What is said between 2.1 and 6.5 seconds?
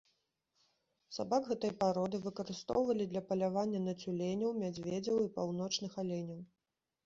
выкарыстоўвалі для палявання на цюленяў, мядзведзяў і паўночных аленяў.